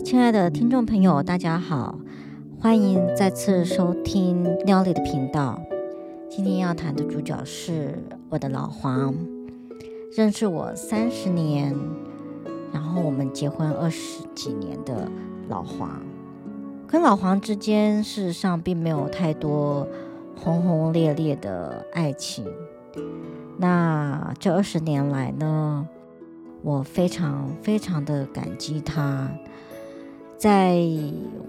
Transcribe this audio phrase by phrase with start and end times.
[0.00, 1.98] 亲爱的听众朋友，大家好，
[2.60, 5.60] 欢迎再次收听 Nelly 的频道。
[6.30, 7.98] 今天要谈的主角是
[8.28, 9.12] 我的老黄，
[10.16, 11.74] 认识我三十年，
[12.72, 15.10] 然后我们结婚二十几年的
[15.48, 16.00] 老黄，
[16.86, 19.86] 跟老黄之间事实上并没有太多
[20.36, 22.46] 轰轰烈烈的爱情。
[23.58, 25.88] 那这二十年来呢，
[26.62, 29.28] 我非常非常的感激他，
[30.38, 30.76] 在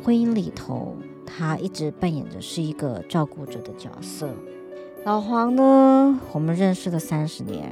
[0.03, 4.27] 婚姻里头，他一直扮演着是一个照顾者的角色。
[5.05, 7.71] 老黄呢，我们认识了三十年，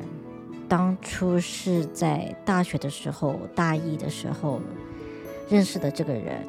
[0.70, 4.62] 当初是在大学的时候，大一的时候
[5.49, 6.45] 认识的这个人。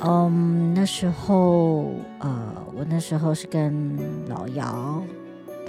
[0.00, 5.02] 嗯，那时候，呃，我那时候是跟老姚，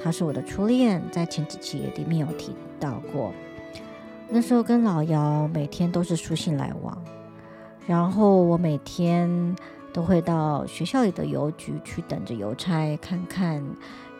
[0.04, 3.32] 他是我的初恋，在前几期里面有提到过。
[4.30, 6.98] 那时候跟老姚每天都是书信来往，
[7.92, 9.54] 然后我每天
[9.92, 13.62] 都会到学校里的邮局去等着邮差，看看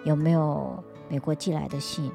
[0.04, 2.12] 有没有美国寄来的信。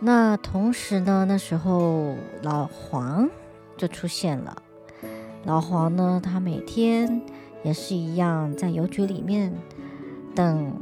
[0.00, 3.28] 那同时呢，那时候老黄
[3.76, 4.56] 就出现了。
[5.44, 7.20] 老黄呢，他每天
[7.62, 9.52] 也是一样在邮局里面
[10.34, 10.72] 等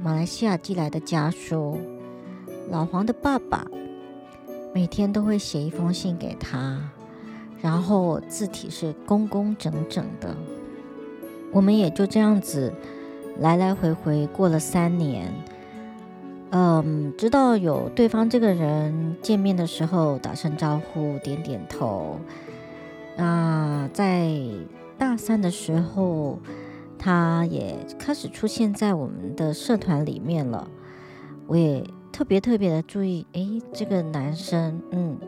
[0.00, 1.80] 马来西亚寄来的家书。
[2.70, 3.66] 老黄的爸爸。
[4.72, 6.78] 每天都会写一封信给他，
[7.60, 10.36] 然后字体是工工整整的。
[11.52, 12.72] 我们也就这样子
[13.38, 15.32] 来来回回过了三年。
[16.50, 22.18] 嗯，直到有对方这个人见面的时候打声招呼，点点头。
[23.16, 24.30] 那在
[24.98, 26.38] 大三的时候，
[26.98, 30.68] 他也开始出现在我们的社团里面了。
[31.46, 31.84] 我也。
[32.12, 35.18] 特别特别的注意，诶，这个男生，嗯，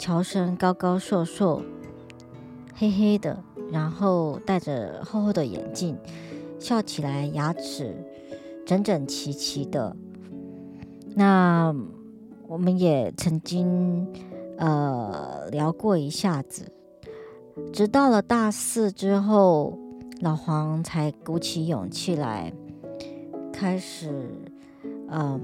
[0.00, 1.62] 乔生高高瘦瘦，
[2.74, 5.94] 黑黑的，然后戴着厚厚的眼镜，
[6.58, 7.94] 笑起来牙齿
[8.64, 9.94] 整整齐齐的。
[11.14, 11.76] 那
[12.48, 14.10] 我们也曾经
[14.56, 16.72] 呃聊过一下子，
[17.70, 19.78] 直到了大四之后，
[20.22, 22.50] 老黄才鼓起勇气来
[23.52, 24.30] 开始，
[25.10, 25.40] 嗯。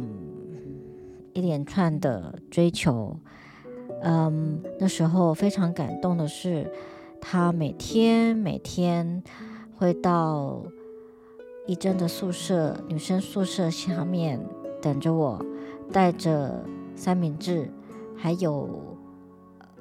[1.35, 3.15] 一连串的追求，
[4.09, 6.71] 嗯，那时候非常感动的是，
[7.21, 9.21] 他每天每天
[9.77, 10.63] 会到
[11.67, 14.41] 一真的宿舍，女生宿舍下面
[14.81, 15.45] 等着我，
[15.93, 16.65] 带着
[16.95, 17.69] 三明治，
[18.17, 18.69] 还有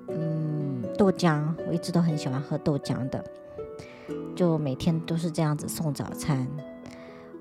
[0.07, 3.23] 嗯豆浆，我一直都很喜欢喝豆浆的，
[4.35, 6.47] 就每天都是这样子送早餐，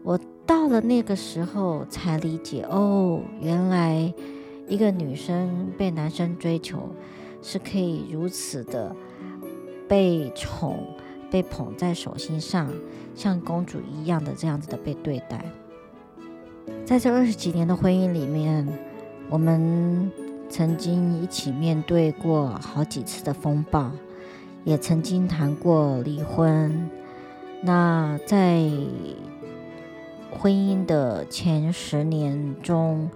[0.03, 0.21] 我。
[0.47, 4.13] 到了那个时候才理解哦，原来
[4.67, 6.91] 一个女生被男生追求
[7.43, 8.95] 是可以如此的
[9.89, 10.87] 被宠、
[11.31, 12.73] 被捧在手心上，
[13.15, 15.45] 像公主一样的这样子的被对待。
[16.85, 18.67] 在这二十几年的婚姻里面，
[19.29, 20.11] 我们
[20.49, 23.91] 曾经一起面对过好几次的风暴，
[24.65, 26.89] 也曾经谈过离婚。
[27.63, 28.63] 那在
[30.31, 33.11] 婚姻的前十年中，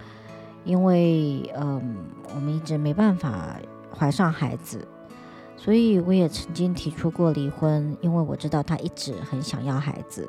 [0.64, 1.96] 因为嗯，
[2.34, 3.56] 我们一直没办法
[3.96, 4.86] 怀上孩子，
[5.56, 10.28] 所以我也曾经提出过离婚，因为我知道他一直很想要孩子。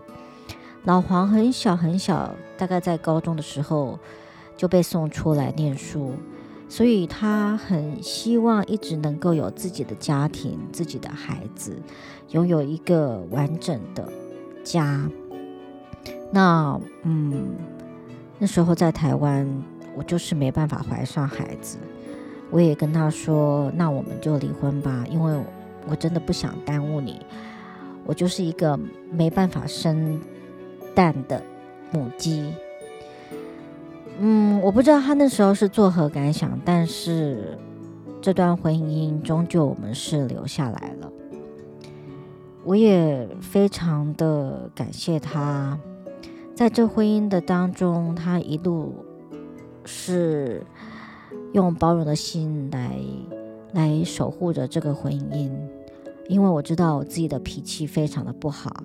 [0.86, 4.00] 老黄很小很小，大概在高中的时候
[4.56, 6.14] 就被送出来念书，
[6.70, 11.78] 所以他很希望一直能够有自己的家庭、自己的孩子，
[12.30, 14.08] 拥有一个完整的
[14.64, 15.10] 家。
[16.32, 17.58] 那嗯，
[18.38, 19.46] 那时候在台湾，
[19.96, 21.78] 我就是没办法怀上孩子。
[22.52, 25.40] 我也跟他说，那我们就离婚吧，因为
[25.88, 27.26] 我真的不想耽误你。
[28.06, 28.80] 我就是一个
[29.12, 30.20] 没办法生
[30.96, 31.44] 蛋的
[31.92, 32.54] 母鸡。
[34.20, 37.58] 嗯，我不知道他那时候是作何感想，但是
[38.20, 41.12] 这段婚姻终究我们是留下来了。
[42.64, 45.78] 我也非常的感谢他。
[46.56, 48.94] 在这婚姻的当中，他一路
[49.92, 50.64] 是
[51.54, 52.96] 用包容的心来
[53.74, 55.50] 来守护着这个婚姻，
[56.28, 58.84] 因为我知道我自己的脾气非常的不好，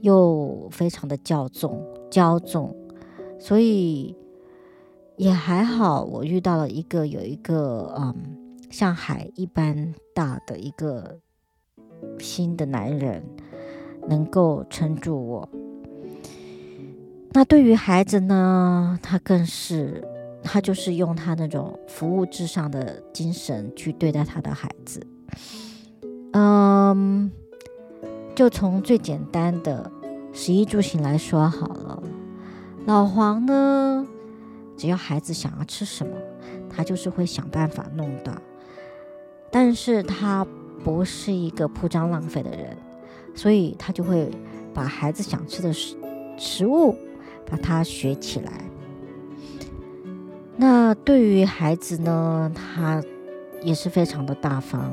[0.00, 1.80] 又非常的骄纵
[2.10, 2.74] 骄纵，
[3.38, 4.16] 所以
[5.16, 8.14] 也还好，我遇到了一个有一个嗯
[8.68, 11.18] 像海一般大的一个
[12.18, 13.22] 心的男人，
[14.08, 15.48] 能够撑住我。
[17.30, 20.02] 那对于孩子呢，他更是，
[20.48, 25.04] 他就是用他那种服务至上的精神去对待他的孩子。
[26.32, 27.28] 嗯，
[28.32, 29.90] 就从最简单的
[30.32, 32.00] 食衣住行来说好了。
[32.86, 34.06] 老黄呢，
[34.76, 36.12] 只要孩子想要吃什么，
[36.70, 38.32] 他就是会想办法弄到。
[39.50, 40.46] 但是他
[40.84, 42.76] 不是一个铺张浪费的人，
[43.34, 44.30] 所以他就会
[44.72, 45.96] 把孩子想吃的食
[46.38, 46.94] 食物，
[47.50, 48.52] 把它学起来。
[50.56, 53.02] 那对于孩子呢，他
[53.62, 54.92] 也是非常的大方。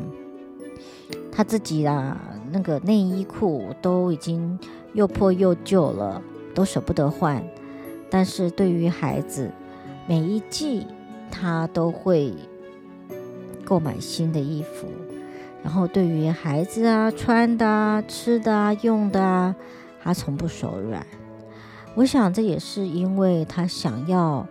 [1.31, 2.19] 他自己啊，
[2.51, 4.59] 那个内衣裤都已经
[4.93, 6.21] 又破又旧了，
[6.53, 7.43] 都舍不得换。
[8.09, 9.49] 但是对于孩子，
[10.07, 10.85] 每一季
[11.31, 12.33] 他都会
[13.65, 14.87] 购买新的衣服，
[15.63, 19.55] 然后对于孩子啊穿的啊、吃的啊、用的啊，
[20.03, 21.03] 他从不手软。
[21.95, 24.45] 我想这也是因为他想要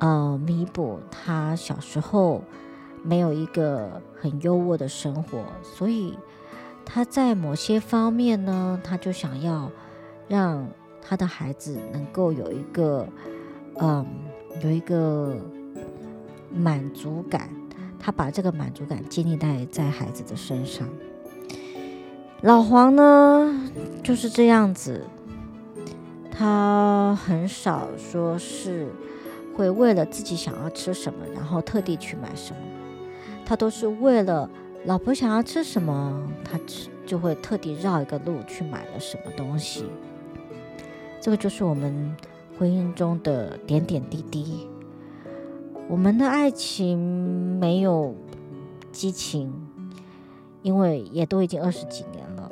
[0.00, 2.42] 呃弥补他小时候
[3.02, 6.18] 没有一个很优渥的生活，所以
[6.84, 9.70] 他在某些方面呢，他就想要
[10.28, 10.66] 让。
[11.02, 13.08] 他的孩子能够有一个，
[13.80, 14.06] 嗯，
[14.62, 15.34] 有一个
[16.54, 17.48] 满足感，
[17.98, 20.86] 他把这个满足感建立在在孩子的身上。
[22.42, 23.70] 老黄呢
[24.04, 25.06] 就是这样子，
[26.30, 28.88] 他很少说是
[29.54, 32.58] 会为了自己想要吃什么，然后特地去买什么，
[33.44, 34.48] 他都是为了
[34.84, 36.58] 老婆想要吃什么，他
[37.04, 39.84] 就会特地绕一个路去买了什么东西。
[41.20, 42.16] 这个就是我们
[42.58, 44.66] 婚姻中的点点滴滴。
[45.88, 48.14] 我们的爱情没有
[48.92, 49.52] 激情，
[50.62, 52.50] 因为也都已经二十几年了。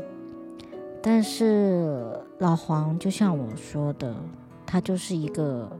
[1.00, 4.14] 但是老黄就像我说的，
[4.66, 5.70] 他就是一个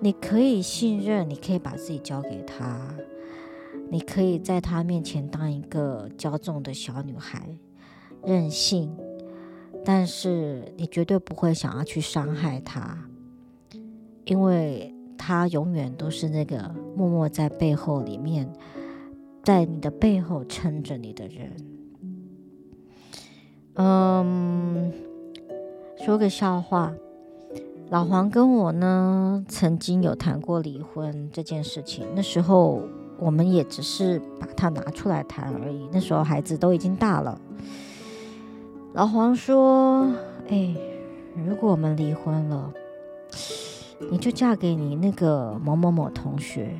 [0.00, 2.94] 你可以信任，你可以把自己交给他，
[3.90, 7.58] 你可以在他面前当一个骄纵的小女孩，
[8.24, 8.96] 任性。
[9.84, 12.98] 但是你绝对不会想要去伤害他，
[14.24, 18.52] 因为他永远都是那个默默在背后里面，
[19.42, 21.56] 在你的背后撑着你的人。
[23.74, 24.92] 嗯，
[25.96, 26.92] 说个笑话，
[27.90, 32.82] 老黄跟我呢曾经有谈过离婚这件事情，那时候
[33.18, 37.40] 我们也只是把它拿出来谈而已，那时候孩子都已经大了。
[38.92, 40.06] 老黄说
[40.48, 40.76] ：“哎，
[41.46, 42.70] 如果我们离婚了，
[44.10, 46.70] 你就嫁给你那个某某某同学，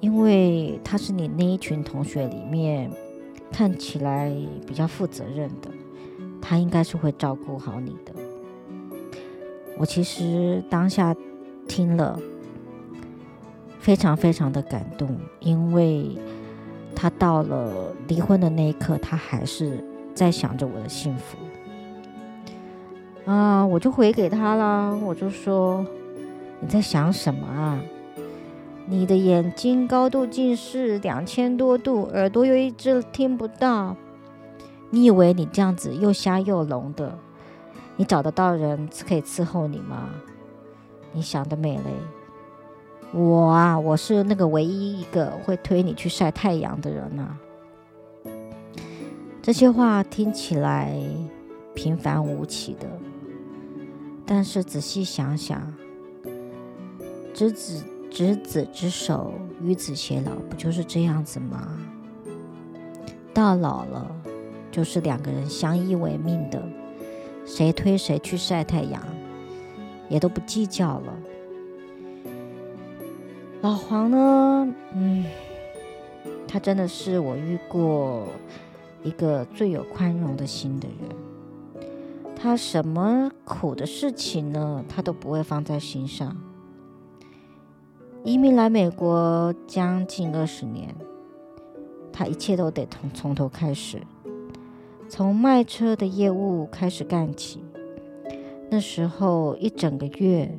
[0.00, 2.90] 因为他是你那一群同学里面
[3.50, 4.30] 看起来
[4.66, 5.70] 比较负责任的，
[6.42, 8.12] 他应该是会照顾好你的。”
[9.78, 11.14] 我其实当下
[11.66, 12.18] 听了，
[13.78, 16.16] 非常非常的感动，因为
[16.94, 19.84] 他到了离婚的那一刻，他还是。
[20.14, 21.36] 在想着我的幸福
[23.28, 24.96] 啊，我就回给他了。
[25.02, 25.84] 我就说
[26.62, 27.80] ：“你在想什么啊？
[28.86, 33.96] 你的眼睛高度近视两千多度，耳朵又一直听不到。
[34.90, 37.18] 你以为你这样子又瞎又聋的，
[37.96, 40.10] 你找得到人可以伺候你吗？
[41.12, 41.82] 你想得美嘞！
[43.12, 47.38] 我啊，我是那个唯一一个会推你去晒太阳的人啊。”
[49.40, 50.98] 这些话听起来
[51.74, 52.88] 平凡无奇的，
[54.26, 55.72] 但是仔细想想，
[57.32, 61.78] 执子执子之手，与子偕老，不就是这样子吗？
[63.32, 64.10] 到老了，
[64.72, 66.60] 就是两个人相依为命的，
[67.44, 69.02] 谁推谁去晒太阳，
[70.08, 71.14] 也都不计较了。
[73.60, 74.74] 老黄呢？
[74.94, 75.24] 嗯，
[76.46, 78.26] 他真的是我遇过。
[79.02, 81.84] 一个最有宽容的心的人，
[82.34, 86.34] 他什么苦的事情呢，他都不会放在心上。
[88.24, 90.88] 移民来美国将近二十年，
[92.10, 94.00] 他一切都得从从头开始，
[95.08, 97.62] 从卖车的业务开始干起。
[98.70, 100.58] 那时候一整个月，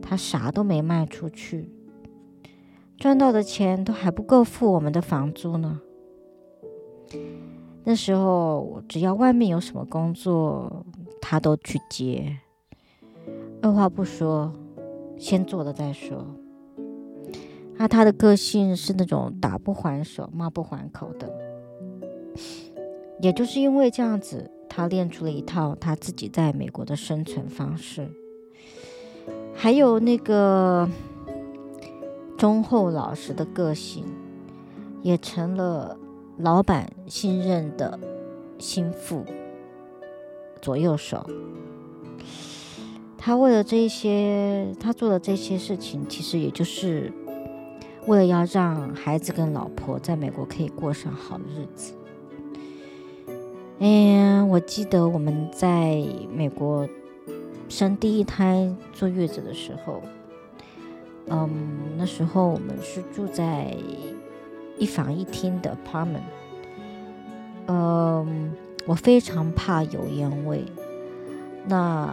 [0.00, 1.70] 他啥都没卖出去，
[2.96, 5.80] 赚到的钱都还不够付我们的房租呢。
[7.84, 10.84] 那时候，只要外面有什么工作，
[11.20, 12.38] 他都去接，
[13.60, 14.52] 二话不说，
[15.16, 16.24] 先做了再说。
[17.76, 21.28] 那他的个性是那种打不还手、骂不还口的，
[23.22, 28.10] 也就是因为这样子，他练出了一套他自己在美国的生存方式，
[29.54, 30.86] 还有那个
[32.36, 34.04] 忠厚老实的个性，
[35.00, 35.96] 也成了。
[36.38, 38.00] 老板信任的
[38.58, 39.22] 心腹、
[40.62, 41.24] 左右手。
[43.18, 47.12] 他为了这些，他做的这些事情，其实也就是
[48.06, 51.92] 为了要让孩子跟老婆在美国可以过上好日子。
[53.84, 56.00] 嗯，我记得我们在
[56.32, 56.88] 美国
[57.68, 60.00] 生第一胎坐月子的时候，
[61.26, 61.50] 嗯，
[61.96, 63.74] 那时候我们是住在
[64.78, 66.20] 一房一厅的 apartment，
[67.66, 68.54] 嗯，
[68.86, 70.64] 我非常怕油烟味，
[71.66, 72.08] 那。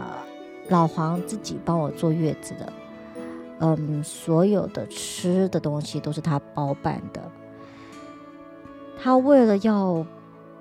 [0.68, 2.72] 老黄自己帮我坐月子的，
[3.58, 7.20] 嗯，所有的吃的东西都是他包办的。
[8.96, 10.06] 他为了要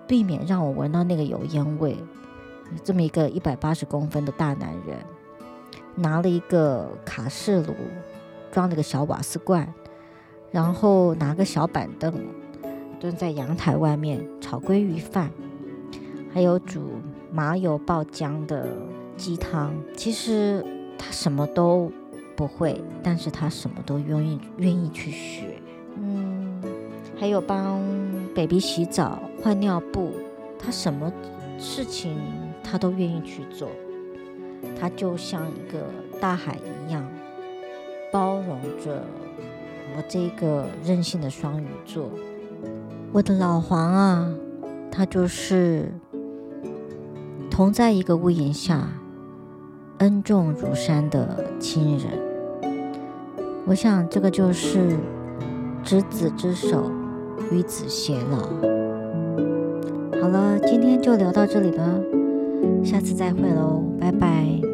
[0.10, 1.96] 避免让我闻到那个油烟味，
[2.84, 4.98] 这么一个一百八十公分的大男人，
[5.94, 7.76] 拿了一个卡式炉，
[8.52, 9.72] 装了个小瓦斯罐，
[10.50, 12.12] 然后拿个小板凳，
[13.00, 15.30] 蹲在阳台外面炒鲑鱼饭，
[16.34, 16.94] 还有煮
[17.32, 18.68] 麻油爆浆的。
[19.16, 20.66] 鸡汤，其实
[20.98, 21.92] 他什么都
[22.38, 25.62] 不会，但是他什么都愿意愿意去学。
[25.98, 26.64] 嗯，
[27.20, 27.82] 还有帮
[28.34, 30.12] baby 洗澡、换尿布，
[30.58, 31.12] 他什么
[31.58, 32.18] 事情
[32.64, 33.70] 他都愿意去做。
[34.80, 35.86] 他就像一个
[36.20, 37.06] 大海一样，
[38.12, 39.04] 包容着
[39.96, 42.10] 我这个任性的双鱼座。
[43.12, 44.30] 我的老黄啊，
[44.92, 45.94] 他就是
[47.50, 48.88] 同在一个屋檐下。
[50.00, 52.08] 恩重如山的亲人，
[53.66, 54.98] 我想这个就是
[55.84, 56.90] 执子之手，
[57.52, 58.79] 与子偕老。
[60.22, 62.02] 好了，今天就聊到这里了，
[62.84, 64.69] 下次再会喽，拜拜。